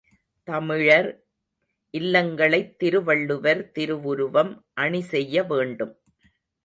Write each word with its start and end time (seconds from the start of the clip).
தமிழர் 0.47 1.09
இல்லங்களைத் 1.93 2.73
திருவள்ளுவர் 2.77 3.71
திருவுருவம் 3.71 4.51
அணிசெய்ய 4.73 5.43
வேண்டும். 5.43 5.93